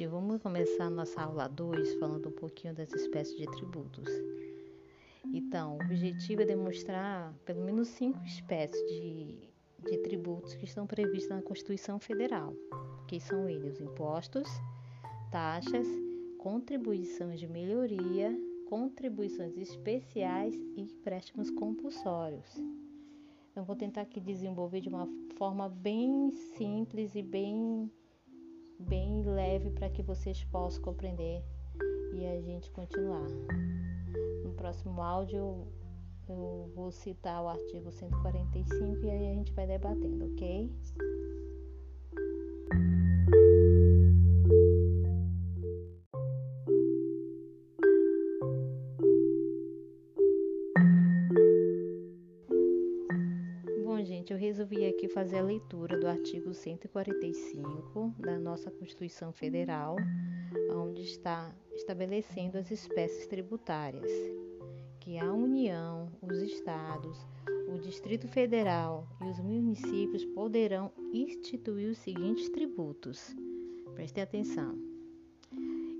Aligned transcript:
vamos 0.00 0.40
começar 0.40 0.88
nossa 0.88 1.20
aula 1.20 1.46
2 1.46 1.94
falando 1.96 2.30
um 2.30 2.32
pouquinho 2.32 2.74
das 2.74 2.90
espécies 2.92 3.36
de 3.36 3.44
tributos. 3.44 4.08
Então, 5.32 5.76
o 5.76 5.84
objetivo 5.84 6.42
é 6.42 6.44
demonstrar 6.46 7.34
pelo 7.44 7.62
menos 7.62 7.88
cinco 7.88 8.18
espécies 8.24 8.80
de, 8.88 9.50
de 9.78 9.98
tributos 9.98 10.54
que 10.54 10.64
estão 10.64 10.86
previstos 10.86 11.28
na 11.28 11.42
Constituição 11.42 11.98
Federal, 11.98 12.54
que 13.06 13.20
são 13.20 13.48
eles 13.48 13.74
os 13.74 13.80
impostos, 13.80 14.48
taxas, 15.30 15.86
contribuições 16.38 17.38
de 17.38 17.46
melhoria, 17.46 18.34
contribuições 18.68 19.56
especiais 19.58 20.54
e 20.54 20.80
empréstimos 20.80 21.50
compulsórios. 21.50 22.56
Então, 23.50 23.64
vou 23.64 23.76
tentar 23.76 24.00
aqui 24.00 24.18
desenvolver 24.18 24.80
de 24.80 24.88
uma 24.88 25.06
forma 25.36 25.68
bem 25.68 26.30
simples 26.56 27.14
e 27.14 27.22
bem, 27.22 27.90
para 29.74 29.88
que 29.90 30.02
vocês 30.02 30.44
possam 30.44 30.82
compreender 30.82 31.42
e 32.12 32.26
a 32.26 32.40
gente 32.40 32.70
continuar. 32.70 33.26
No 34.44 34.52
próximo 34.52 35.02
áudio 35.02 35.66
eu 36.28 36.70
vou 36.74 36.90
citar 36.90 37.42
o 37.42 37.48
artigo 37.48 37.90
145 37.90 39.04
e 39.04 39.10
aí 39.10 39.30
a 39.30 39.34
gente 39.34 39.52
vai 39.52 39.66
debatendo, 39.66 40.26
ok? 40.26 40.70
Gente, 54.22 54.32
eu 54.32 54.38
resolvi 54.38 54.86
aqui 54.86 55.08
fazer 55.08 55.38
a 55.38 55.42
leitura 55.42 55.98
do 55.98 56.06
artigo 56.06 56.54
145 56.54 58.14
da 58.18 58.38
nossa 58.38 58.70
Constituição 58.70 59.32
Federal, 59.32 59.96
onde 60.70 61.02
está 61.02 61.52
estabelecendo 61.74 62.56
as 62.56 62.70
espécies 62.70 63.26
tributárias, 63.26 64.08
que 65.00 65.18
a 65.18 65.32
União, 65.32 66.08
os 66.22 66.40
estados, 66.40 67.18
o 67.68 67.78
Distrito 67.80 68.28
Federal 68.28 69.08
e 69.20 69.28
os 69.28 69.40
municípios 69.40 70.24
poderão 70.26 70.92
instituir 71.12 71.90
os 71.90 71.98
seguintes 71.98 72.48
tributos. 72.48 73.34
Prestem 73.96 74.22
atenção. 74.22 74.91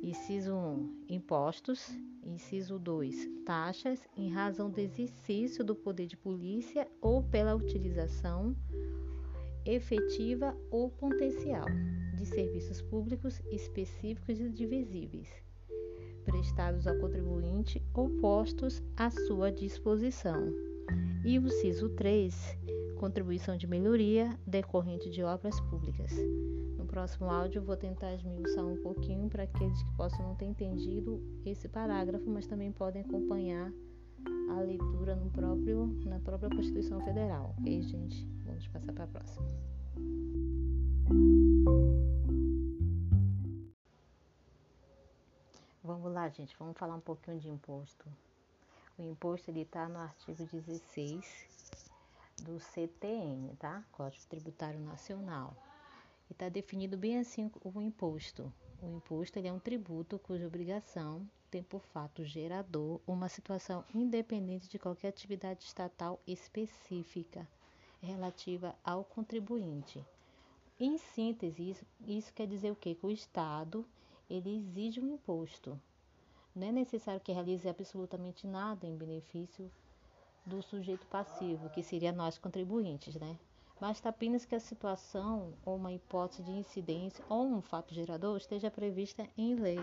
Inciso 0.03 0.53
1, 0.53 1.05
impostos. 1.11 1.89
Inciso 2.25 2.77
2, 2.77 3.45
taxas 3.45 4.01
em 4.17 4.29
razão 4.29 4.69
do 4.69 4.81
exercício 4.81 5.65
do 5.65 5.77
poder 5.77 6.07
de 6.07 6.17
polícia 6.17 6.89
ou 7.01 7.23
pela 7.23 7.55
utilização 7.55 8.57
efetiva 9.65 10.57
ou 10.73 10.91
potencial 10.91 11.67
de 12.17 12.27
serviços 12.27 12.83
públicos 12.83 13.41
específicos 13.53 14.41
e 14.41 14.49
divisíveis, 14.49 15.29
prestados 16.25 16.87
ao 16.87 16.99
contribuinte 16.99 17.81
ou 17.95 18.11
postos 18.21 18.83
à 18.97 19.09
sua 19.09 19.53
disposição. 19.53 20.53
E 21.25 21.39
o 21.39 21.47
inciso 21.47 21.89
3, 21.91 22.59
contribuição 23.03 23.57
de 23.57 23.67
melhoria 23.67 24.39
decorrente 24.47 25.11
de 25.11 25.23
obras 25.23 25.61
públicas 25.61 26.13
próximo 26.93 27.31
áudio 27.31 27.63
vou 27.63 27.75
tentar 27.75 28.13
esmiuçar 28.13 28.67
um 28.67 28.77
pouquinho 28.83 29.27
para 29.27 29.45
aqueles 29.45 29.83
que 29.83 29.91
possam 29.93 30.29
não 30.29 30.35
ter 30.35 30.45
entendido 30.45 31.23
esse 31.43 31.67
parágrafo, 31.67 32.29
mas 32.29 32.47
também 32.47 32.71
podem 32.71 33.01
acompanhar 33.01 33.73
a 34.51 34.61
leitura 34.61 35.17
no 35.17 35.31
próprio, 35.31 35.87
na 36.05 36.21
própria 36.21 36.51
Constituição 36.51 37.01
Federal. 37.01 37.55
Ok, 37.59 37.83
gente? 37.83 38.29
Vamos 38.45 38.69
passar 38.69 38.93
para 38.93 39.05
a 39.05 39.07
próxima. 39.07 39.47
Vamos 45.83 46.13
lá, 46.13 46.29
gente. 46.29 46.55
Vamos 46.59 46.77
falar 46.77 46.97
um 46.97 47.01
pouquinho 47.01 47.41
de 47.41 47.49
imposto. 47.49 48.07
O 48.99 49.03
imposto 49.03 49.51
está 49.51 49.89
no 49.89 49.99
artigo 49.99 50.45
16 50.45 51.82
do 52.41 52.59
CTN, 52.59 53.55
tá? 53.57 53.85
Código 53.93 54.25
Tributário 54.27 54.81
Nacional 54.81 55.57
está 56.31 56.49
definido 56.49 56.97
bem 56.97 57.19
assim 57.19 57.51
o 57.63 57.81
imposto. 57.81 58.53
O 58.83 58.89
imposto 58.89 59.39
é 59.39 59.53
um 59.53 59.59
tributo 59.59 60.19
cuja 60.19 60.47
obrigação 60.47 61.29
tem 61.51 61.63
por 61.63 61.83
fato 61.83 62.25
gerador 62.25 62.99
uma 63.07 63.29
situação 63.29 63.85
independente 63.95 64.69
de 64.69 64.79
qualquer 64.79 65.09
atividade 65.09 65.65
estatal 65.65 66.19
específica 66.27 67.47
relativa 68.01 68.75
ao 68.83 69.05
contribuinte. 69.05 70.05
Em 70.81 70.97
síntese, 70.97 71.71
isso, 71.71 71.87
isso 72.07 72.33
quer 72.33 72.47
dizer 72.47 72.73
o 72.73 72.77
quê? 72.77 72.95
Que 72.95 73.07
o 73.07 73.11
Estado 73.11 73.87
ele 74.29 74.57
exige 74.57 75.01
um 75.01 75.15
imposto. 75.15 75.79
Não 76.55 76.67
é 76.67 76.73
necessário 76.73 77.21
que 77.21 77.33
realize 77.33 77.69
absolutamente 77.69 78.47
nada 78.47 78.87
em 78.87 78.97
benefício 78.97 79.71
do 80.45 80.63
sujeito 80.63 81.07
passivo, 81.07 81.71
que 81.71 81.83
seria 81.83 82.13
nós 82.13 82.39
contribuintes, 82.39 83.15
né? 83.17 83.39
basta 83.83 84.11
apenas 84.11 84.45
que 84.45 84.55
a 84.55 84.61
situação 84.61 85.55
ou 85.67 85.75
uma 85.75 85.93
hipótese 85.93 86.45
de 86.45 86.53
incidência 86.53 87.25
ou 87.29 87.45
um 87.45 87.61
fato 87.61 87.93
gerador 87.93 88.37
esteja 88.37 88.71
prevista 88.71 89.29
em 89.37 89.57
lei. 89.57 89.81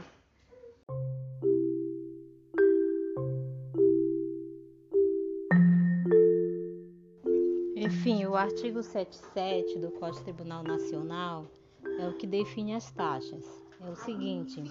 Enfim, 7.75 8.23
o 8.25 8.37
artigo 8.37 8.81
77 8.81 9.79
do 9.79 9.91
Código 9.91 10.23
Tribunal 10.23 10.63
Nacional 10.63 11.45
é 11.99 12.07
o 12.07 12.13
que 12.15 12.25
define 12.25 12.75
as 12.75 12.89
taxas. 12.91 13.45
É 13.81 13.89
o 13.89 13.95
seguinte. 13.97 14.63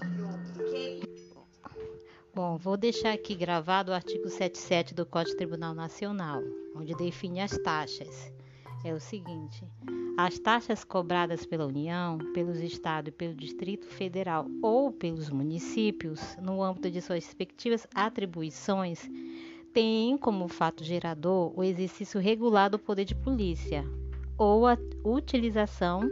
Bom, 2.38 2.56
vou 2.56 2.76
deixar 2.76 3.14
aqui 3.14 3.34
gravado 3.34 3.90
o 3.90 3.94
artigo 3.94 4.28
77 4.28 4.94
do 4.94 5.04
Código 5.04 5.36
Tribunal 5.36 5.74
Nacional, 5.74 6.40
onde 6.72 6.94
define 6.94 7.40
as 7.40 7.50
taxas. 7.58 8.32
É 8.84 8.94
o 8.94 9.00
seguinte: 9.00 9.64
as 10.16 10.38
taxas 10.38 10.84
cobradas 10.84 11.44
pela 11.44 11.66
União, 11.66 12.16
pelos 12.32 12.60
Estados 12.60 13.08
e 13.08 13.10
pelo 13.10 13.34
Distrito 13.34 13.88
Federal 13.88 14.46
ou 14.62 14.92
pelos 14.92 15.28
municípios, 15.30 16.36
no 16.40 16.62
âmbito 16.62 16.92
de 16.92 17.00
suas 17.00 17.24
respectivas 17.24 17.88
atribuições, 17.92 19.10
têm 19.74 20.16
como 20.16 20.46
fato 20.46 20.84
gerador 20.84 21.52
o 21.58 21.64
exercício 21.64 22.20
regular 22.20 22.70
do 22.70 22.78
poder 22.78 23.04
de 23.04 23.16
polícia 23.16 23.84
ou 24.38 24.64
a 24.64 24.78
utilização 25.04 26.08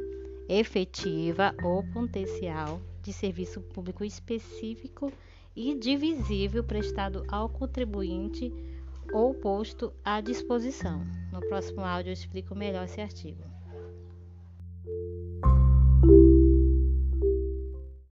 efetiva 0.49 1.55
ou 1.63 1.85
potencial 1.85 2.81
de 3.01 3.13
serviço 3.13 3.61
público 3.61 4.05
específico 4.05 5.13
e 5.57 5.75
divisível 5.75 6.63
prestado 6.63 7.25
ao 7.29 7.49
contribuinte 7.49 8.53
ou 9.13 9.33
posto 9.33 9.93
à 10.05 10.21
disposição. 10.21 11.03
No 11.33 11.41
próximo 11.41 11.81
áudio 11.81 12.11
eu 12.11 12.15
explico 12.15 12.55
melhor 12.55 12.85
esse 12.85 13.01
artigo. 13.01 13.56